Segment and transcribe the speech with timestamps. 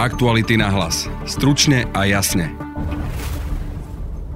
[0.00, 1.12] Aktuality na hlas.
[1.28, 2.56] Stručne a jasne.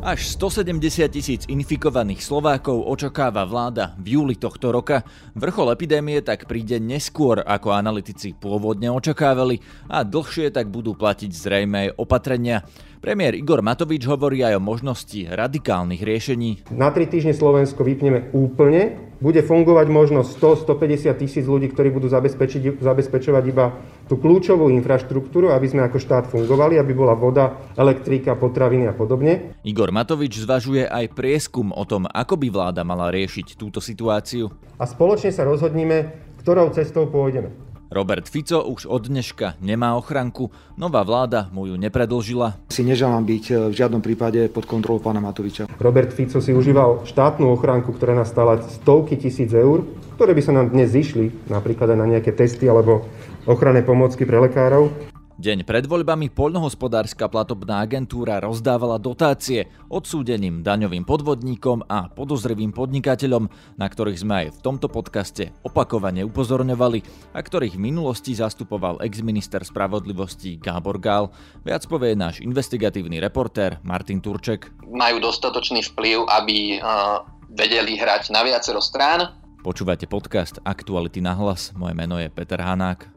[0.05, 0.77] Až 170
[1.09, 5.01] tisíc infikovaných Slovákov očakáva vláda v júli tohto roka.
[5.33, 11.89] Vrchol epidémie tak príde neskôr, ako analytici pôvodne očakávali a dlhšie tak budú platiť zrejme
[11.89, 12.61] aj opatrenia.
[13.05, 16.73] Premiér Igor Matovič hovorí aj o možnosti radikálnych riešení.
[16.73, 19.13] Na tri týždne Slovensko vypneme úplne.
[19.21, 22.09] Bude fungovať možno 100-150 tisíc ľudí, ktorí budú
[22.81, 23.77] zabezpečovať iba
[24.09, 29.53] tú kľúčovú infraštruktúru, aby sme ako štát fungovali, aby bola voda, elektrika, potraviny a podobne.
[29.69, 34.49] Igor Matovič zvažuje aj prieskum o tom, ako by vláda mala riešiť túto situáciu.
[34.81, 36.09] A spoločne sa rozhodníme,
[36.41, 37.53] ktorou cestou pôjdeme.
[37.93, 40.49] Robert Fico už od dneška nemá ochranku,
[40.81, 42.73] nová vláda mu ju nepredlžila.
[42.73, 45.69] Si neželám byť eh, v žiadnom prípade pod kontrolou pána Matoviča.
[45.77, 49.85] Robert Fico si užíval štátnu ochránku, ktorá nás stala stovky tisíc eur,
[50.17, 53.05] ktoré by sa nám dnes zišli, napríklad aj na nejaké testy alebo
[53.45, 55.14] ochranné pomôcky pre lekárov.
[55.35, 63.87] Deň pred voľbami poľnohospodárska platobná agentúra rozdávala dotácie odsúdeným daňovým podvodníkom a podozrivým podnikateľom, na
[63.91, 67.03] ktorých sme aj v tomto podcaste opakovane upozorňovali
[67.35, 71.35] a ktorých v minulosti zastupoval ex-minister spravodlivosti Gábor Gál.
[71.67, 74.71] Viac povie náš investigatívny reportér Martin Turček.
[74.87, 79.35] Majú dostatočný vplyv, aby uh, vedeli hrať na viacero strán.
[79.67, 81.75] Počúvate podcast Aktuality na hlas.
[81.75, 83.11] Moje meno je Peter Hanák.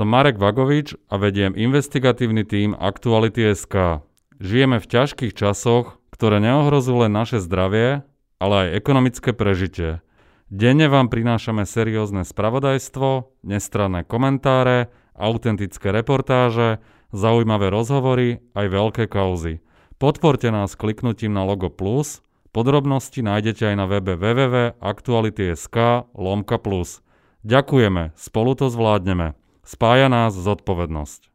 [0.00, 4.00] Som Marek Vagovič a vediem investigatívny tím Aktuality.sk.
[4.40, 8.00] Žijeme v ťažkých časoch, ktoré neohrozujú len naše zdravie,
[8.40, 10.00] ale aj ekonomické prežitie.
[10.48, 16.80] Denne vám prinášame seriózne spravodajstvo, nestranné komentáre, autentické reportáže,
[17.12, 19.60] zaujímavé rozhovory aj veľké kauzy.
[20.00, 22.24] Podporte nás kliknutím na logo plus,
[22.56, 25.76] podrobnosti nájdete aj na webe www.aktuality.sk
[26.16, 27.04] lomka plus.
[27.44, 29.39] Ďakujeme, spolu to zvládneme.
[29.70, 31.30] Spája nás zodpovednosť.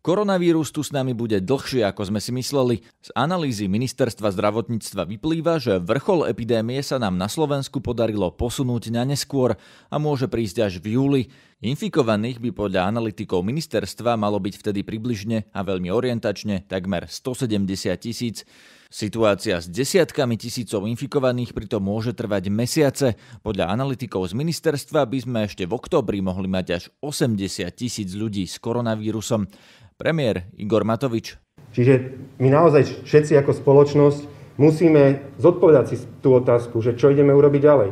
[0.00, 2.80] Koronavírus tu s nami bude dlhšie, ako sme si mysleli.
[3.04, 9.04] Z analýzy ministerstva zdravotníctva vyplýva, že vrchol epidémie sa nám na Slovensku podarilo posunúť na
[9.04, 9.60] neskôr
[9.92, 11.22] a môže prísť až v júli.
[11.60, 17.68] Infikovaných by podľa analytikov ministerstva malo byť vtedy približne a veľmi orientačne takmer 170
[18.00, 18.48] tisíc.
[18.90, 23.14] Situácia s desiatkami tisícov infikovaných pritom môže trvať mesiace.
[23.46, 28.50] Podľa analytikov z ministerstva by sme ešte v oktobri mohli mať až 80 tisíc ľudí
[28.50, 29.46] s koronavírusom.
[29.94, 31.38] Premiér Igor Matovič.
[31.70, 34.20] Čiže my naozaj všetci ako spoločnosť
[34.58, 37.90] musíme zodpovedať si tú otázku, že čo ideme urobiť ďalej.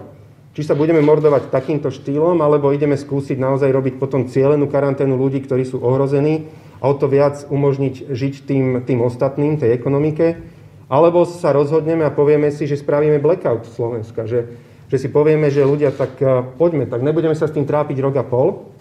[0.58, 5.46] Či sa budeme mordovať takýmto štýlom, alebo ideme skúsiť naozaj robiť potom cieľenú karanténu ľudí,
[5.46, 6.50] ktorí sú ohrození
[6.82, 10.57] a o to viac umožniť žiť tým, tým ostatným, tej ekonomike
[10.88, 14.48] alebo sa rozhodneme a povieme si, že spravíme blackout Slovenska, že,
[14.88, 18.16] že si povieme, že ľudia, tak uh, poďme, tak nebudeme sa s tým trápiť rok
[18.16, 18.72] a pol,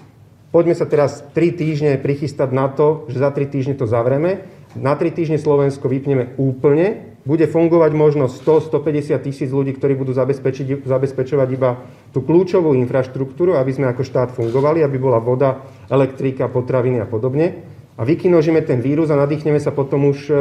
[0.56, 4.95] poďme sa teraz 3 týždne prichystať na to, že za 3 týždne to zavreme, na
[4.95, 10.16] 3 týždne Slovensko vypneme úplne, bude fungovať možno 100-150 tisíc ľudí, ktorí budú
[10.88, 11.84] zabezpečovať iba
[12.16, 15.59] tú kľúčovú infraštruktúru, aby sme ako štát fungovali, aby bola voda,
[15.91, 17.68] elektrika, potraviny a podobne.
[18.00, 20.31] A vykinožíme ten vírus a nadýchneme sa potom už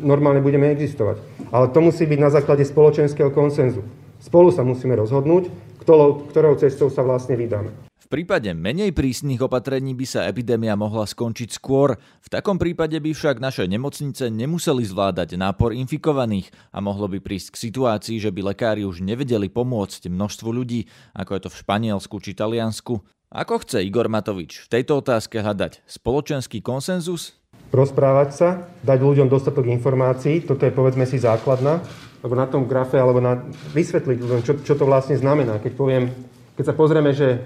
[0.00, 1.20] normálne budeme existovať.
[1.50, 3.84] Ale to musí byť na základe spoločenského konsenzu.
[4.20, 5.52] Spolu sa musíme rozhodnúť,
[5.82, 7.86] ktorou, ktorou cestou sa vlastne vydáme.
[8.06, 11.98] V prípade menej prísnych opatrení by sa epidémia mohla skončiť skôr.
[12.22, 17.58] V takom prípade by však naše nemocnice nemuseli zvládať nápor infikovaných a mohlo by prísť
[17.58, 20.86] k situácii, že by lekári už nevedeli pomôcť množstvu ľudí,
[21.18, 23.02] ako je to v Španielsku či Taliansku.
[23.26, 27.34] Ako chce Igor Matovič v tejto otázke hľadať spoločenský konsenzus?
[27.74, 28.48] Rozprávať sa,
[28.82, 31.82] dať ľuďom dostatok informácií, toto je povedzme si základná,
[32.22, 33.42] alebo na tom grafe, alebo na,
[33.74, 35.62] vysvetliť ľuďom, čo, čo to vlastne znamená.
[35.62, 36.10] Keď poviem,
[36.56, 37.42] keď sa pozrieme, že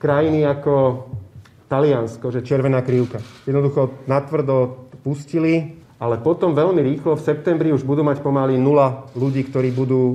[0.00, 1.06] krajiny ako
[1.68, 8.04] Taliansko, že červená krivka, jednoducho natvrdo pustili ale potom veľmi rýchlo v septembri už budú
[8.04, 10.14] mať pomaly nula ľudí, ktorí budú uh,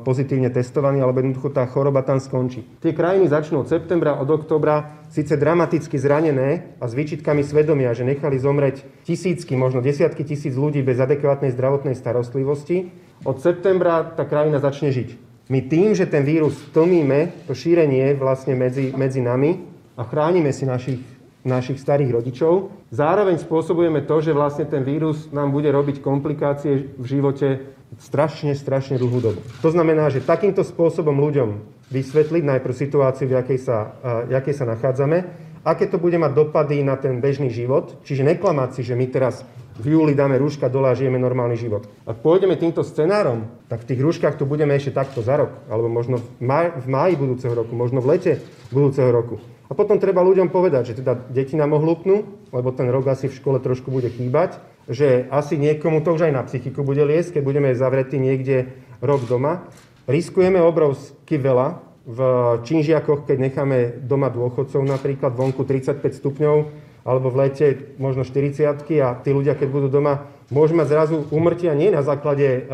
[0.00, 2.64] pozitívne testovaní, alebo jednoducho tá choroba tam skončí.
[2.80, 8.08] Tie krajiny začnú od septembra, od oktobra síce dramaticky zranené a s výčitkami svedomia, že
[8.08, 12.88] nechali zomreť tisícky, možno desiatky tisíc ľudí bez adekvátnej zdravotnej starostlivosti.
[13.28, 15.20] Od septembra tá krajina začne žiť.
[15.52, 19.62] My tým, že ten vírus tlmíme, to šírenie vlastne medzi, medzi nami
[20.00, 21.15] a chránime si našich
[21.46, 22.74] našich starých rodičov.
[22.90, 27.72] Zároveň spôsobujeme to, že vlastne ten vírus nám bude robiť komplikácie v živote
[28.02, 29.40] strašne, strašne dlhú dobu.
[29.62, 33.94] To znamená, že takýmto spôsobom ľuďom vysvetliť najprv situáciu, v jakej sa,
[34.26, 35.18] v jakej sa nachádzame,
[35.62, 39.46] aké to bude mať dopady na ten bežný život, čiže neklamať si, že my teraz
[39.76, 41.86] v júli dáme rúška dole a žijeme normálny život.
[42.08, 45.86] Ak pôjdeme týmto scenárom, tak v tých rúškach tu budeme ešte takto za rok, alebo
[45.86, 46.48] možno v,
[46.80, 48.32] v máji budúceho roku, možno v lete
[48.72, 49.36] budúceho roku.
[49.66, 53.34] A potom treba ľuďom povedať, že teda deti nám ohlúpnú, lebo ten rok asi v
[53.34, 57.42] škole trošku bude chýbať, že asi niekomu to už aj na psychiku bude liesť, keď
[57.42, 58.70] budeme zavretí niekde
[59.02, 59.66] rok doma.
[60.06, 62.20] Riskujeme obrovsky veľa v
[62.62, 66.56] činžiakoch, keď necháme doma dôchodcov napríklad vonku 35 stupňov,
[67.02, 67.66] alebo v lete
[67.98, 68.62] možno 40
[69.02, 72.70] a tí ľudia, keď budú doma, môžu mať zrazu umrtia nie na základe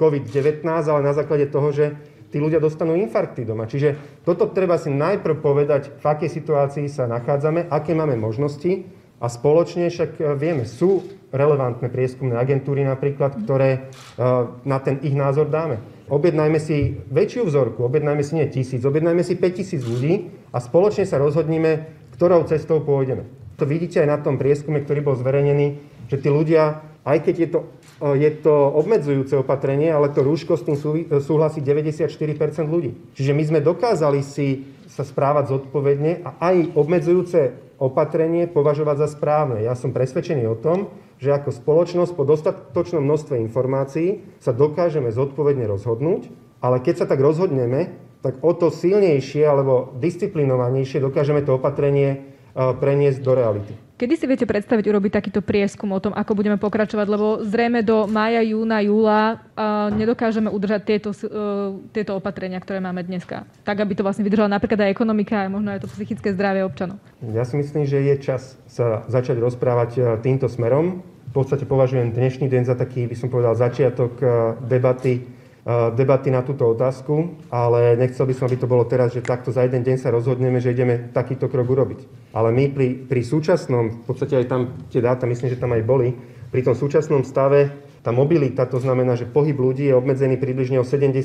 [0.00, 3.66] COVID-19, ale na základe toho, že tí ľudia dostanú infarkty doma.
[3.66, 8.86] Čiže toto treba si najprv povedať, v akej situácii sa nachádzame, aké máme možnosti
[9.20, 11.04] a spoločne však e, vieme, sú
[11.34, 13.80] relevantné prieskumné agentúry napríklad, ktoré e,
[14.64, 15.82] na ten ich názor dáme.
[16.10, 20.12] Objednajme si väčšiu vzorku, objednajme si nie tisíc, objednajme si 5000 ľudí
[20.50, 21.86] a spoločne sa rozhodnime,
[22.18, 23.30] ktorou cestou pôjdeme.
[23.60, 25.78] To vidíte aj na tom prieskume, ktorý bol zverejnený,
[26.10, 27.60] že tí ľudia, aj keď je to,
[28.14, 30.76] je to obmedzujúce opatrenie, ale to rúško s tým
[31.18, 32.06] súhlasí 94%
[32.64, 32.94] ľudí.
[33.18, 39.64] Čiže my sme dokázali si sa správať zodpovedne a aj obmedzujúce opatrenie považovať za správne.
[39.64, 45.68] Ja som presvedčený o tom, že ako spoločnosť po dostatočnom množstve informácií sa dokážeme zodpovedne
[45.68, 46.28] rozhodnúť,
[46.60, 53.20] ale keď sa tak rozhodneme, tak o to silnejšie alebo disciplinovanejšie dokážeme to opatrenie preniesť
[53.22, 53.74] do reality.
[54.00, 57.04] Kedy si viete predstaviť urobiť takýto prieskum o tom, ako budeme pokračovať?
[57.04, 59.44] Lebo zrejme do mája, júna, júla
[59.92, 61.28] nedokážeme udržať tieto, e,
[61.92, 63.44] tieto opatrenia, ktoré máme dneska.
[63.60, 66.96] Tak, aby to vlastne vydržala napríklad aj ekonomika a možno aj to psychické zdravie občanov.
[67.20, 71.04] Ja si myslím, že je čas sa začať rozprávať e, týmto smerom.
[71.28, 74.26] V podstate považujem dnešný deň za taký, by som povedal, začiatok e,
[74.64, 75.28] debaty
[75.68, 79.68] debaty na túto otázku, ale nechcel by som, aby to bolo teraz, že takto za
[79.68, 82.32] jeden deň sa rozhodneme, že ideme takýto krok urobiť.
[82.32, 85.84] Ale my pri, pri súčasnom, v podstate aj tam tie dáta, myslím, že tam aj
[85.84, 86.16] boli,
[86.50, 90.88] pri tom súčasnom stave tá mobilita, to znamená, že pohyb ľudí je obmedzený približne o
[90.88, 91.20] 70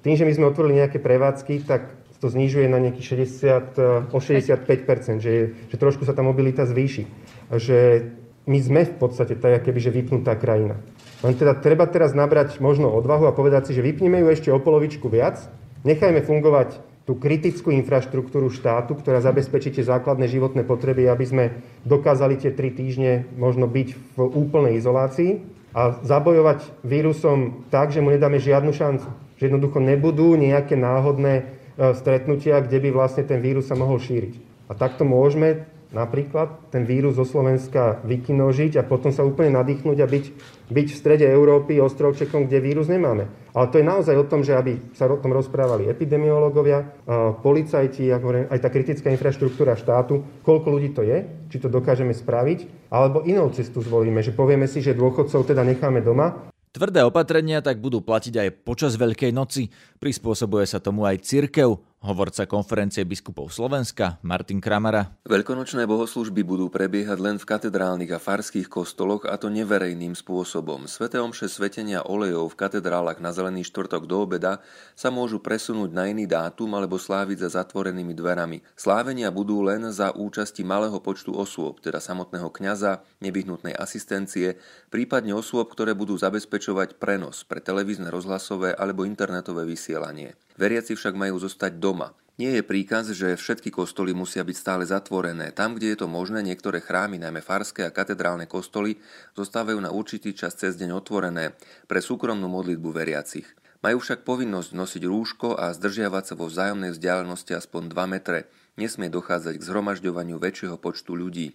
[0.00, 5.20] Tým, že my sme otvorili nejaké prevádzky, tak to znižuje na nejakých 60, o 65
[5.20, 7.04] že, že trošku sa tá mobilita zvýši.
[7.52, 7.78] Že
[8.48, 10.80] my sme v podstate tak, keby, že vypnutá krajina.
[11.22, 14.58] Len teda treba teraz nabrať možno odvahu a povedať si, že vypneme ju ešte o
[14.58, 15.38] polovičku viac,
[15.86, 21.44] nechajme fungovať tú kritickú infraštruktúru štátu, ktorá zabezpečí tie základné životné potreby, aby sme
[21.82, 25.42] dokázali tie tri týždne možno byť v úplnej izolácii
[25.74, 29.08] a zabojovať vírusom tak, že mu nedáme žiadnu šancu.
[29.40, 31.44] Že jednoducho nebudú nejaké náhodné e,
[31.98, 34.38] stretnutia, kde by vlastne ten vírus sa mohol šíriť.
[34.70, 40.06] A takto môžeme napríklad ten vírus zo Slovenska vykinožiť a potom sa úplne nadýchnuť a
[40.08, 40.24] byť,
[40.72, 43.28] byť v strede Európy ostrovčekom, kde vírus nemáme.
[43.52, 46.88] Ale to je naozaj o tom, že aby sa o tom rozprávali epidemiológovia,
[47.44, 52.88] policajti, ako aj tá kritická infraštruktúra štátu, koľko ľudí to je, či to dokážeme spraviť,
[52.88, 57.84] alebo inou cestu zvolíme, že povieme si, že dôchodcov teda necháme doma Tvrdé opatrenia tak
[57.84, 59.68] budú platiť aj počas Veľkej noci.
[60.00, 61.76] Prispôsobuje sa tomu aj cirkev.
[62.02, 65.22] Hovorca konferencie biskupov Slovenska Martin Kramara.
[65.22, 70.90] Veľkonočné bohoslužby budú prebiehať len v katedrálnych a farských kostoloch a to neverejným spôsobom.
[70.90, 74.58] Svete omše svetenia olejov v katedrálach na Zelený štvrtok do obeda
[74.98, 78.66] sa môžu presunúť na iný dátum alebo sláviť za zatvorenými dverami.
[78.74, 84.58] Slávenia budú len za účasti malého počtu osôb, teda samotného kňaza, nevyhnutnej asistencie,
[84.90, 90.34] prípadne osôb, ktoré budú zabezpečovať prenos pre televízne, rozhlasové alebo internetové vysielanie.
[90.60, 92.12] Veriaci však majú zostať doma.
[92.40, 95.52] Nie je príkaz, že všetky kostoly musia byť stále zatvorené.
[95.52, 98.96] Tam, kde je to možné, niektoré chrámy, najmä farské a katedrálne kostoly,
[99.36, 101.52] zostávajú na určitý čas cez deň otvorené
[101.84, 103.44] pre súkromnú modlitbu veriacich.
[103.84, 108.48] Majú však povinnosť nosiť rúško a zdržiavať sa vo vzájomnej vzdialenosti aspoň 2 metre.
[108.80, 111.52] Nesmie dochádzať k zhromažďovaniu väčšieho počtu ľudí.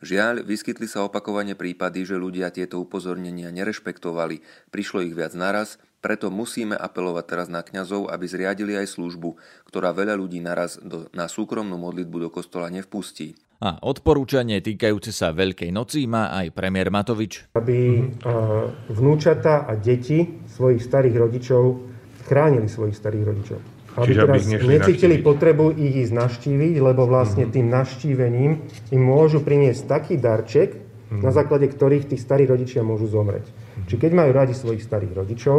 [0.00, 4.40] Žiaľ, vyskytli sa opakovane prípady, že ľudia tieto upozornenia nerešpektovali,
[4.72, 9.96] prišlo ich viac naraz preto musíme apelovať teraz na kňazov, aby zriadili aj službu, ktorá
[9.96, 13.32] veľa ľudí naraz do, na súkromnú modlitbu do kostola nevpustí.
[13.64, 17.48] A odporúčanie týkajúce sa Veľkej noci má aj premiér Matovič.
[17.56, 18.04] Aby
[18.92, 21.62] vnúčata a deti svojich starých rodičov
[22.28, 23.58] chránili svojich starých rodičov.
[23.94, 25.24] Aby Čiže teraz aby necítili navštíviť.
[25.24, 27.56] potrebu ich ísť navštíviť, lebo vlastne mm-hmm.
[27.56, 28.50] tým navštívením
[28.92, 30.84] im môžu priniesť taký darček,
[31.14, 33.46] na základe ktorých tí starí rodičia môžu zomrieť.
[33.86, 35.58] Čiže keď majú radi svojich starých rodičov,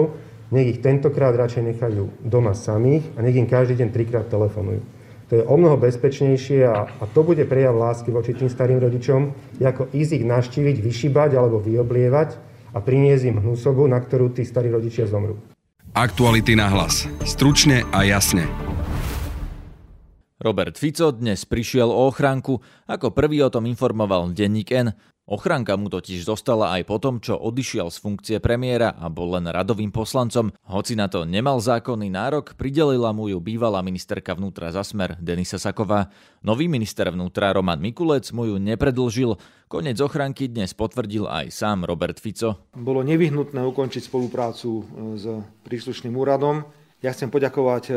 [0.53, 4.81] nech ich tentokrát radšej nechajú doma samých a nech im každý deň trikrát telefonujú.
[5.25, 9.33] To je o mnoho bezpečnejšie a, a to bude prejav lásky voči tým starým rodičom,
[9.57, 12.37] ako ísť ich naštíviť, vyšibať alebo vyoblievať
[12.75, 15.41] a priniesť im hnusobu, na ktorú tí starí rodičia zomrú.
[15.97, 17.09] Aktuality na hlas.
[17.25, 18.45] Stručne a jasne.
[20.35, 24.93] Robert Fico dnes prišiel o ochránku, ako prvý o tom informoval denník N.
[25.25, 29.49] Ochranka mu totiž zostala aj po tom, čo odišiel z funkcie premiéra a bol len
[29.49, 30.53] radovým poslancom.
[30.69, 35.57] Hoci na to nemal zákonný nárok, pridelila mu ju bývalá ministerka vnútra za smer Denisa
[35.57, 36.13] Saková.
[36.45, 39.33] Nový minister vnútra Roman Mikulec mu ju nepredlžil.
[39.65, 42.69] Konec ochranky dnes potvrdil aj sám Robert Fico.
[42.77, 44.83] Bolo nevyhnutné ukončiť spoluprácu e,
[45.17, 45.25] s
[45.65, 46.61] príslušným úradom.
[47.01, 47.93] Ja chcem poďakovať e,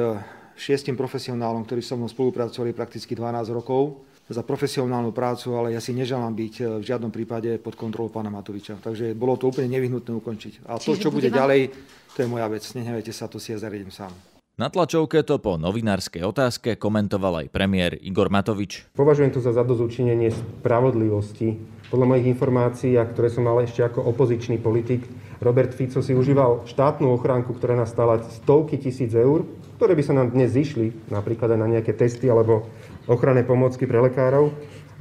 [0.56, 5.96] šiestim profesionálom, ktorí so mnou spolupracovali prakticky 12 rokov za profesionálnu prácu, ale ja si
[5.96, 8.76] neželám byť e, v žiadnom prípade pod kontrolou pána Matoviča.
[8.76, 10.68] Takže bolo to úplne nevyhnutné ukončiť.
[10.68, 11.72] A to, čo bude ďalej,
[12.12, 12.62] to je moja vec.
[12.76, 14.12] Nehnevajte sa, to si ja zariadím sám.
[14.58, 18.90] Na tlačovke to po novinárskej otázke komentoval aj premiér Igor Matovič.
[18.98, 21.54] Považujem to za zadozučinenie spravodlivosti.
[21.94, 25.06] Podľa mojich informácií, a ktoré som mal ešte ako opozičný politik,
[25.38, 29.46] Robert Fico si užíval štátnu ochránku, ktorá nás stala stovky tisíc eur,
[29.78, 32.66] ktoré by sa nám dnes zišli, napríklad aj na nejaké testy alebo
[33.08, 34.52] ochranné pomôcky pre lekárov,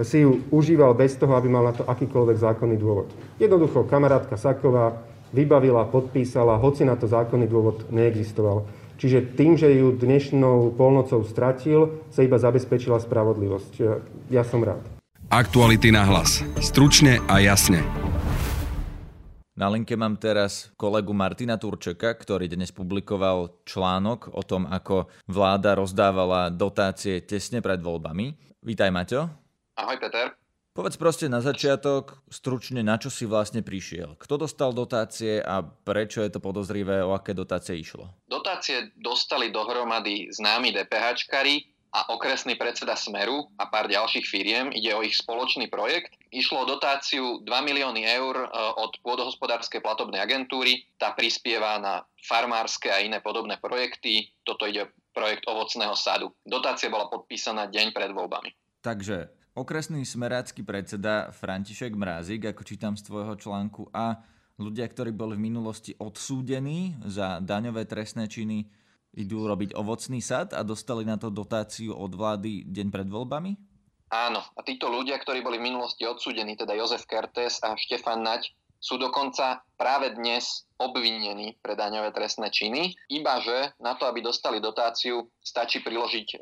[0.02, 3.10] si ju užíval bez toho, aby mal na to akýkoľvek zákonný dôvod.
[3.42, 8.64] Jednoducho kamarátka Saková vybavila, podpísala, hoci na to zákonný dôvod neexistoval.
[8.98, 13.74] Čiže tým, že ju dnešnou polnocou stratil, sa iba zabezpečila spravodlivosť.
[14.34, 14.82] Ja som rád.
[15.30, 16.42] Aktuality na hlas.
[16.64, 17.84] Stručne a jasne.
[19.58, 25.74] Na linke mám teraz kolegu Martina Turčeka, ktorý dnes publikoval článok o tom, ako vláda
[25.74, 28.38] rozdávala dotácie tesne pred voľbami.
[28.62, 29.26] Vítaj, Maťo.
[29.74, 30.38] Ahoj, Peter.
[30.78, 34.14] Povedz proste na začiatok stručne, na čo si vlastne prišiel.
[34.22, 38.14] Kto dostal dotácie a prečo je to podozrivé, o aké dotácie išlo?
[38.30, 44.70] Dotácie dostali dohromady známi DPHčkari, a okresný predseda Smeru a pár ďalších firiem.
[44.70, 46.14] Ide o ich spoločný projekt.
[46.30, 50.86] Išlo o dotáciu 2 milióny eur e, od pôdohospodárskej platobnej agentúry.
[51.02, 54.30] Tá prispieva na farmárske a iné podobné projekty.
[54.46, 56.30] Toto ide projekt ovocného sadu.
[56.46, 58.54] Dotácia bola podpísaná deň pred voľbami.
[58.86, 64.22] Takže okresný smerácky predseda František Mrázik, ako čítam z tvojho článku, a
[64.62, 68.70] ľudia, ktorí boli v minulosti odsúdení za daňové trestné činy,
[69.18, 73.52] idú robiť ovocný sad a dostali na to dotáciu od vlády deň pred voľbami?
[74.08, 78.56] Áno, a títo ľudia, ktorí boli v minulosti odsúdení, teda Jozef Kertes a Štefan Nať,
[78.78, 84.62] sú dokonca práve dnes obvinení pre daňové trestné činy, iba že na to, aby dostali
[84.62, 86.38] dotáciu, stačí priložiť e,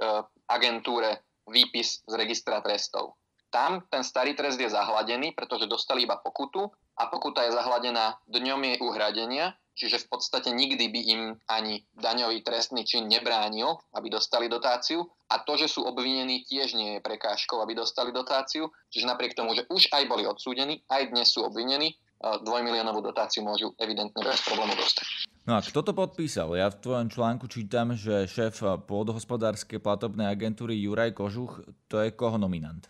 [0.51, 3.15] agentúre výpis z registra trestov.
[3.49, 6.67] Tam ten starý trest je zahladený, pretože dostali iba pokutu
[6.99, 12.41] a pokuta je zahladená dňom jej uhradenia čiže v podstate nikdy by im ani daňový
[12.41, 15.03] trestný čin nebránil, aby dostali dotáciu.
[15.29, 18.71] A to, že sú obvinení, tiež nie je prekážkou, aby dostali dotáciu.
[18.89, 21.95] Čiže napriek tomu, že už aj boli odsúdení, aj dnes sú obvinení, e,
[22.41, 25.27] dvojmiliónovú dotáciu môžu evidentne bez problému dostať.
[25.45, 26.57] No a kto to podpísal?
[26.57, 32.41] Ja v tvojom článku čítam, že šéf pôdohospodárskej platobnej agentúry Juraj Kožuch, to je koho
[32.41, 32.89] nominant?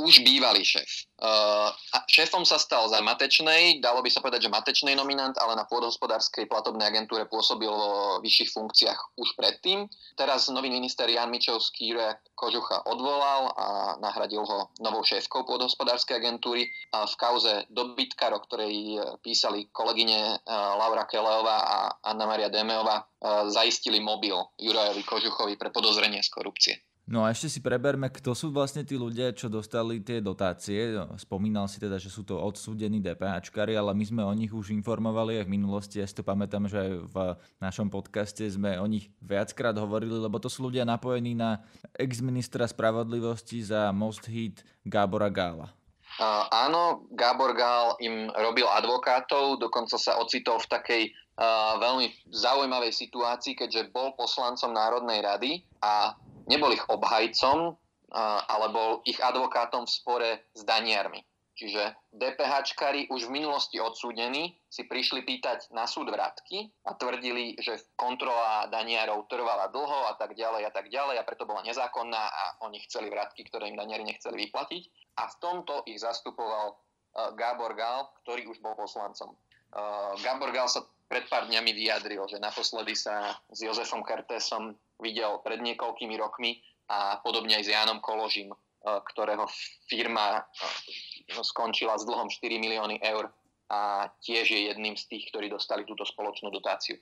[0.00, 1.06] Už bývalý šéf.
[1.22, 1.70] Uh,
[2.10, 6.50] šéfom sa stal za Matečnej, dalo by sa povedať, že Matečnej nominant, ale na pôdohospodárskej
[6.50, 9.86] platobnej agentúre pôsobil vo vyšších funkciách už predtým.
[10.18, 11.94] Teraz nový minister Jan Mičovský
[12.34, 13.66] Kožucha odvolal a
[14.02, 16.66] nahradil ho novou šéfkou pôdohospodárskej agentúry.
[16.90, 23.06] A v kauze dobytkar, o ktorej písali kolegyne Laura Keleová a Anna Maria Demeová,
[23.46, 26.74] zaistili mobil Jurajovi Kožuchovi pre podozrenie z korupcie.
[27.02, 30.94] No a ešte si preberme, kto sú vlastne tí ľudia, čo dostali tie dotácie.
[31.18, 35.42] Spomínal si teda, že sú to odsúdení DPHčkari, ale my sme o nich už informovali
[35.42, 35.98] aj v minulosti.
[35.98, 37.16] Ja si to pamätám, že aj v
[37.58, 41.66] našom podcaste sme o nich viackrát hovorili, lebo to sú ľudia napojení na
[41.98, 45.74] ex-ministra spravodlivosti za Most Hit Gábora Gála.
[46.22, 52.92] Uh, áno, Gábor Gál im robil advokátov, dokonca sa ocitol v takej uh, veľmi zaujímavej
[52.94, 56.14] situácii, keďže bol poslancom Národnej rady a
[56.52, 57.72] nebol ich obhajcom,
[58.44, 61.24] ale bol ich advokátom v spore s daniarmi.
[61.52, 67.76] Čiže DPHčkari už v minulosti odsúdení si prišli pýtať na súd vrátky a tvrdili, že
[67.92, 72.44] kontrola daniarov trvala dlho a tak ďalej a tak ďalej a preto bola nezákonná a
[72.64, 74.82] oni chceli vrátky, ktoré im daniari nechceli vyplatiť.
[75.20, 76.72] A v tomto ich zastupoval
[77.36, 79.36] Gábor Gál, ktorý už bol poslancom.
[80.24, 85.58] Gábor Gál sa pred pár dňami vyjadril, že naposledy sa s Jozefom Kertésom videl pred
[85.58, 88.56] niekoľkými rokmi a podobne aj s Jánom Koložím, e,
[88.86, 89.44] ktorého
[89.90, 90.42] firma e,
[91.42, 93.34] skončila s dlhom 4 milióny eur
[93.72, 97.00] a tiež je jedným z tých, ktorí dostali túto spoločnú dotáciu.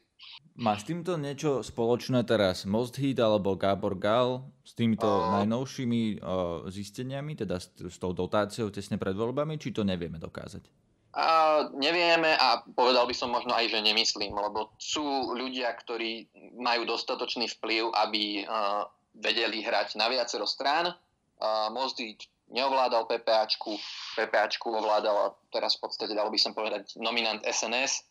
[0.55, 6.23] Má s týmto niečo spoločné teraz Most Hit alebo Gábor Gal s týmito uh, najnovšími
[6.23, 10.63] uh, zisteniami, teda s, s tou dotáciou tesne pred voľbami, či to nevieme dokázať?
[11.11, 16.87] A nevieme a povedal by som možno aj, že nemyslím, lebo sú ľudia, ktorí majú
[16.87, 18.87] dostatočný vplyv, aby uh,
[19.19, 20.95] vedeli hrať na viacero strán.
[21.43, 22.15] Uh, Mozdy
[22.51, 23.75] neovládal PPAčku,
[24.19, 28.11] PPAčku ovládal teraz v podstate, dalo by som povedať, nominant SNS,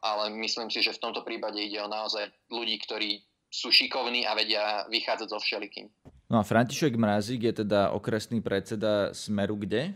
[0.00, 3.20] ale myslím si, že v tomto prípade ide o naozaj ľudí, ktorí
[3.52, 5.86] sú šikovní a vedia vychádzať so všelikým.
[6.26, 9.94] No a František Mrazík je teda okresný predseda Smeru kde?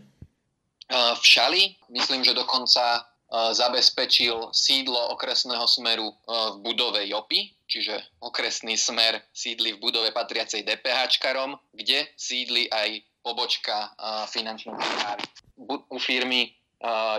[0.91, 1.79] V Šali.
[1.87, 9.79] Myslím, že dokonca zabezpečil sídlo okresného smeru v budove JOPy, čiže okresný smer sídli v
[9.79, 13.95] budove patriacej DPH-čkarom, kde sídli aj pobočka
[14.27, 15.23] finančnej správy.
[15.71, 16.51] U firmy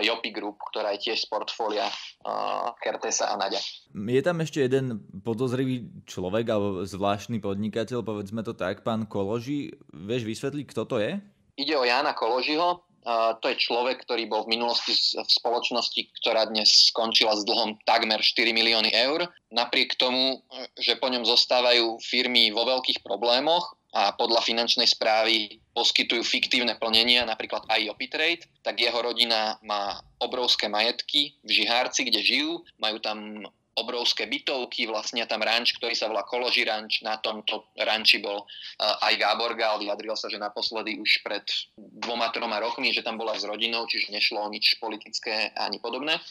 [0.03, 1.87] Jopi Group, ktorá je tiež z portfólia
[2.83, 3.63] Kertesa a Nadia.
[3.95, 9.73] Je tam ešte jeden podozrivý človek alebo zvláštny podnikateľ, povedzme to tak, pán Koloži.
[9.95, 11.17] Vieš vysvetliť, kto to je?
[11.57, 12.83] Ide o Jana Koložiho,
[13.39, 18.23] to je človek, ktorý bol v minulosti v spoločnosti, ktorá dnes skončila s dlhom takmer
[18.23, 19.27] 4 milióny eur.
[19.51, 20.41] Napriek tomu,
[20.79, 27.29] že po ňom zostávajú firmy vo veľkých problémoch a podľa finančnej správy poskytujú fiktívne plnenia,
[27.29, 33.45] napríklad aj Trade, tak jeho rodina má obrovské majetky v Žihárci, kde žijú, majú tam
[33.73, 38.45] obrovské bytovky, vlastne tam ranč, ktorý sa volá Koloži ranč, na tomto ranči bol
[38.79, 41.45] aj Gábor Gál, vyjadril sa, že naposledy už pred
[41.77, 46.21] dvoma, troma rokmi, že tam bola s rodinou, čiže nešlo o nič politické ani podobné.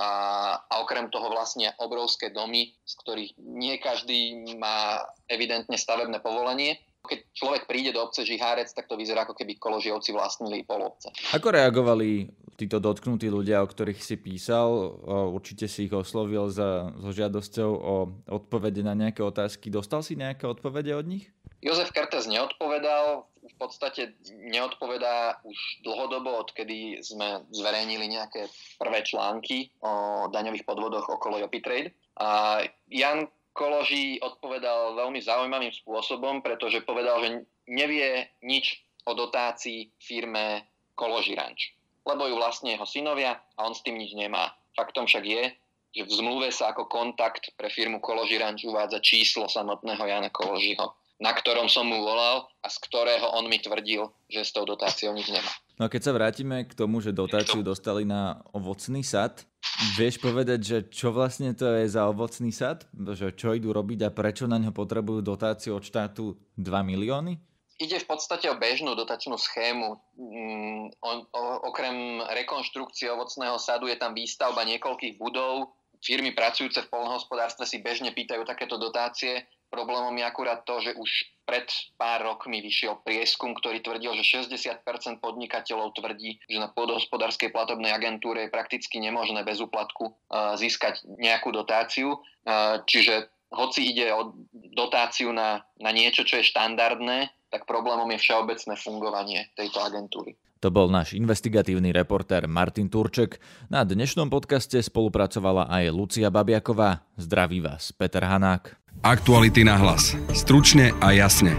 [0.00, 0.08] A,
[0.56, 7.18] a okrem toho vlastne obrovské domy, z ktorých nie každý má evidentne stavebné povolenie, keď
[7.32, 11.08] človek príde do obce Žihárec, tak to vyzerá ako keby koložijovci vlastnili pol obce.
[11.32, 12.28] Ako reagovali
[12.60, 15.00] títo dotknutí ľudia, o ktorých si písal?
[15.32, 17.94] Určite si ich oslovil za, so žiadosťou o
[18.28, 19.72] odpovede na nejaké otázky.
[19.72, 21.32] Dostal si nejaké odpovede od nich?
[21.64, 24.16] Jozef Kertes neodpovedal, v podstate
[24.48, 28.48] neodpovedá už dlhodobo, odkedy sme zverejnili nejaké
[28.80, 31.92] prvé články o daňových podvodoch okolo Jopitrade.
[32.20, 37.28] A Jan Koloží odpovedal veľmi zaujímavým spôsobom, pretože povedal, že
[37.68, 40.64] nevie nič o dotácii firme
[40.96, 41.76] Koloži Ranč,
[42.06, 44.52] lebo ju vlastne jeho synovia a on s tým nič nemá.
[44.76, 45.44] Faktom však je,
[45.90, 50.94] že v zmluve sa ako kontakt pre firmu Koloži Ranč uvádza číslo samotného Jana Koložiho,
[51.18, 55.12] na ktorom som mu volal a z ktorého on mi tvrdil, že s tou dotáciou
[55.12, 55.50] nič nemá.
[55.80, 59.48] No a keď sa vrátime k tomu, že dotáciu dostali na ovocný sad,
[59.96, 62.84] vieš povedať, že čo vlastne to je za ovocný sad?
[62.92, 67.40] Že čo idú robiť a prečo na ňo potrebujú dotáciu od štátu 2 milióny?
[67.80, 69.96] Ide v podstate o bežnú dotačnú schému.
[70.20, 75.72] Mm, o, o, okrem rekonštrukcie ovocného sadu je tam výstavba niekoľkých budov.
[76.04, 81.10] Firmy pracujúce v polnohospodárstve si bežne pýtajú takéto dotácie Problémom je akurát to, že už
[81.46, 84.82] pred pár rokmi vyšiel prieskum, ktorý tvrdil, že 60%
[85.22, 91.54] podnikateľov tvrdí, že na pôdohospodárskej platobnej agentúre je prakticky nemožné bez úplatku uh, získať nejakú
[91.54, 92.18] dotáciu.
[92.42, 94.34] Uh, čiže hoci ide o
[94.74, 100.38] dotáciu na, na niečo, čo je štandardné, tak problémom je všeobecné fungovanie tejto agentúry.
[100.60, 103.40] To bol náš investigatívny reportér Martin Turček.
[103.72, 107.00] Na dnešnom podcaste spolupracovala aj Lucia Babiaková.
[107.16, 108.76] Zdraví vás, Peter Hanák.
[109.00, 110.12] Aktuality na hlas.
[110.36, 111.56] Stručne a jasne.